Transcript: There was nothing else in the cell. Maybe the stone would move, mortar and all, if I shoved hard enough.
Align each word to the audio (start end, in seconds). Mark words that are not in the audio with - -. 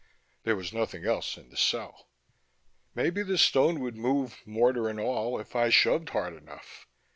There 0.45 0.55
was 0.55 0.73
nothing 0.73 1.05
else 1.05 1.37
in 1.37 1.49
the 1.51 1.55
cell. 1.55 2.09
Maybe 2.95 3.21
the 3.21 3.37
stone 3.37 3.79
would 3.81 3.95
move, 3.95 4.41
mortar 4.47 4.89
and 4.89 4.99
all, 4.99 5.39
if 5.39 5.55
I 5.55 5.69
shoved 5.69 6.09
hard 6.09 6.33
enough. 6.33 6.87